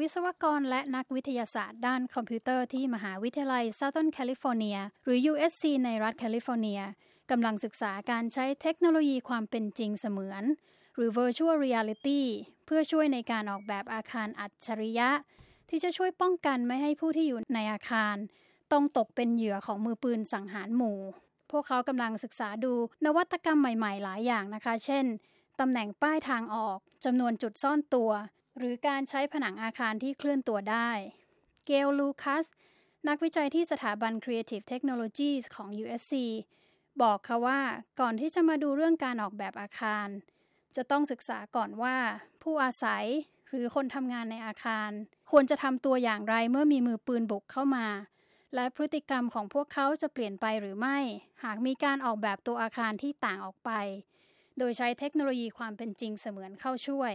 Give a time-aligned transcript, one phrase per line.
[0.00, 6.80] วิศวกรและนักวิทยาศาสตร์ด้านคอมพิวเตอร์ที่มหาวิทยาลัย Southern California หรือ USC ในรัฐแคลิฟอร์เนีย
[7.30, 10.44] กำลังศึกษาการใช้เทคโนโลยีความเป็นจริงเสมือน
[10.96, 12.22] หรือ virtual reality
[12.66, 15.10] เพื่อช่วยในการออกแบบอาคารอัจฉริยะ
[15.68, 18.16] ที่จะช่วยป้องกันไม่ให้ผู้ที่อยู่ในอาคาร
[18.72, 20.98] ต้องตกเป็นเหยื่อของมือปืนสังหารหมู่
[21.50, 22.72] พวกเขากำลังศึกษาดู
[23.04, 25.04] นวัตกรรมใหม่ ๆ หลายอย่างนะคะ เช่น
[25.60, 28.12] ตำแหน่งป้ายทางออกจำนวนจุดซ่อนตัว
[28.58, 30.90] หรือการใช้ผนังอาคารที่เคลื่อนตัวได้
[31.66, 32.44] เกลลูคัส
[33.08, 36.14] นักวิจัยที่สถาบัน Creative Technologies ของ USC
[37.02, 37.60] บอกค่ะว่า
[38.00, 40.06] ก่อนที่จะมาดูเรื่องการออกแบบอาคาร
[40.76, 41.96] จะต้องศึกษาก่อนว่า
[42.42, 43.04] ผู้อาศัย
[43.48, 44.90] หรือคนทำงานในอาคาร
[45.30, 47.86] ควรจะทำตัวอย่างไรเมื่อมีมือปืนบุกเข้ามา
[48.54, 50.98] และพฤติกรรมของพวกเขาจะเปลี่ยนไปหรือไม่
[51.44, 53.70] หากมีการออกแบบตัวอาคารที่ต่างออกไป
[54.58, 57.12] โดยใช้เทคโนโลยีความเป็นจริงเสมือนเข้าช่วย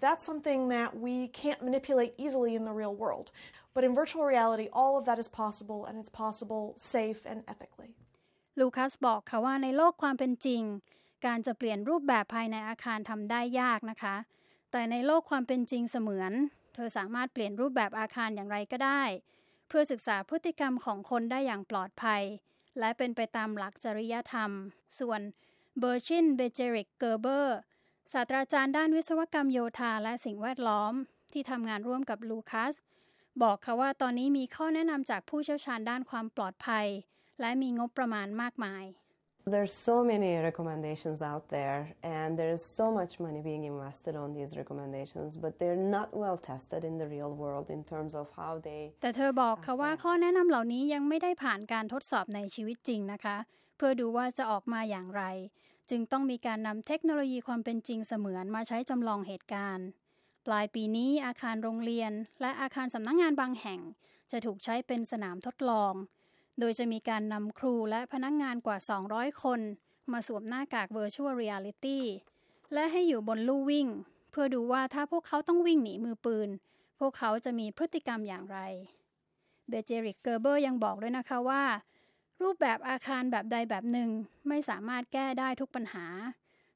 [0.00, 3.30] That's something that we can't manipulate easily in the real world.
[3.74, 7.92] But in virtual reality, all of that is possible, and it's possible safe and ethically.
[8.60, 10.62] ลูคัสบอกค่ะว่าในโลกความเป็นจริง
[11.26, 14.16] การจะเปลี่ยนรูปแบบภายในอาคารทำได้ยากนะคะ
[14.70, 16.32] แต่ในโลกความเป็นจริงเสมือน
[16.74, 19.02] เธอสามารถเปลี่ยนรูปแบบอาคารอย่างไรก็ได้
[19.68, 22.22] เพื่อศึกษาพฤติกรรมของคนได้อย่างปลอดภัย
[22.78, 24.50] และเป็นไปตามหลักจริยธรรม
[24.98, 25.20] ส่วน
[25.78, 27.58] เบอร์ชินเบเจริกเกอร์เบอร์
[28.12, 30.94] ศาสตราจารย์ด้านวิศวกรรมโยธาและสิ่งแวดล้อม
[31.32, 32.74] ที่ทำงานร่วมกับลูคัส
[33.42, 36.86] บอกค่ะว่าตอนนี้มีข้อแนะนำจากผู้เชี่ยวชาญด้านความปลอดภัย
[37.40, 38.84] และมีงบประมาณมากมาย
[39.54, 41.80] There's so many recommendations out there,
[42.18, 46.38] and there is so much money being invested on these recommendations, but they're not well
[46.50, 48.82] tested in the real world in terms of how they.
[49.02, 53.36] แต่เธอบอกค่ะว่าข้อแนะนำเหล่านี้ยังไม่ได้ผ่านการทดสอบในชีวิตจริงนะคะ
[53.71, 55.22] เพื่อดูว่าจะออกมาอย่างไร
[55.90, 59.86] จึงต้องมีการนำเทคโนโลยีความเป็นจริงเสมือนมาใช้จำลองเหตุการณ์
[60.46, 63.80] ปลายปีนี้อาคารโรงเรียน และอาคารสำนักงงานบางแห่ง
[64.30, 65.92] จะถูกใช้เป็นสนามทดลอง
[66.58, 68.78] โดยจะมีการนำครูและพนักงงานกว่า
[69.10, 69.60] 200 คน
[70.12, 72.00] มาสวมหน้ากาก Virtual Reality
[72.72, 73.88] และให้อยู่บนลู่วิ่ง
[74.30, 76.48] เพื่อดูว่าถ้าพวกเขาต้องวิ่งหนีมือปืน
[76.98, 78.58] พวกเขาจะมีพฤติกรรมอย่างไร
[79.68, 81.62] เบเจริกเกอร์เบอร์ยังบอกด้วยนะคะว่า
[82.44, 84.10] รูปแบบอาคารแบบใดแบบหนึ่ง
[84.48, 86.06] ไม่สามารถแก้ได้ทุกปัญหา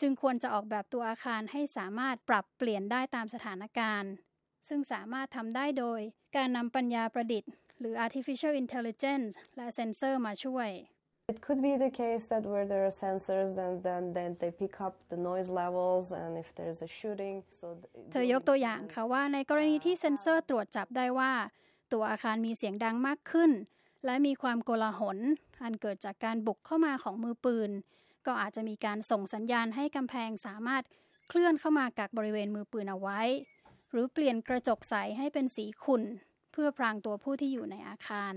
[0.00, 4.12] จึงควรจะออกแบบตัวอาคารให้สามารถปรับเปลี่ยนได้ตามสถานการณ์
[4.68, 6.00] ซึ่งสามารถทำได้โดย
[6.36, 10.70] การนำปัญญาประดิษฐ์ หรือ artificial intelligence และเซนเซอร์มาช่วย
[11.32, 14.74] It could be the case that where there are sensors, then then then they pick
[14.86, 17.66] up the noise levels, and if there's a shooting, so.
[18.12, 21.32] เธอยกตัวอย่างค่ะว่าในกรณีที่เซ็นเซอร์ตรวจจับได้ว่า
[21.92, 23.50] ตัวอาคารมีเสียงดังมากขึ้น
[24.04, 25.18] และมีความโกลาหล
[25.62, 27.70] อันเกิดจากการบุกเข้ามาของมือปืน
[28.26, 30.82] ก็อาจจะมีการส่งสัญญาณให้กำแพงสามารถ
[31.28, 33.20] เคลื่อนเข้ามากักบริเวณมือปืนเอาไว้
[33.90, 36.02] หรือเปลี่ยนกระจกใสให้เป็นสีขุ่น
[36.52, 38.34] เพื่อพรางตัวผู้ที่อยู่ในอาคาร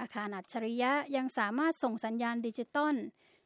[0.00, 2.94] อาคารอัจฉริยะยังสามารถส่งสัญญาณดิจิตอล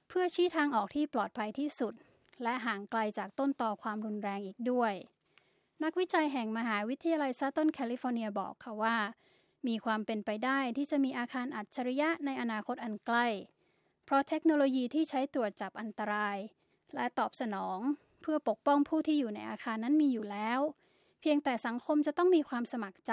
[0.09, 1.95] เพื่อชี้ทางออกที่ปลอดภัยที่สุด
[2.43, 4.93] และห่างไกลจากต้นตอความรุนแรงอีกด้วย
[5.83, 8.97] นักวิจัยแห่งมหาวิทยาลัย Southern California บอกค่ะว่า
[9.69, 13.27] มีความเป็นไปได้ที่จะมีอาคารอัจฉริยะในอนาคตอันใกล้
[14.05, 16.39] เพราะเทคโนโลยีที่ใช้ตรวจจับอันตราย
[16.95, 17.79] และตอบสนอง
[18.23, 20.61] เพื่อปกป้องผู้ที่อยู่ในอาคารนั้นมีอยู่แล้ว
[21.21, 23.13] เพียงแต่สังคมจะต้องมีความสมัครใจ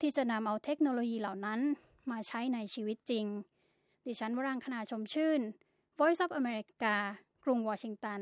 [0.00, 1.60] ที่จะนำเอาเทคโนโลยีเหล่านั้น
[2.10, 3.26] มาใช้ในชีวิตจริง
[4.06, 5.40] ดิฉันวรังคณาชมชื่น
[5.98, 6.94] Voice of America
[7.44, 8.20] กรุงวอชิงตัน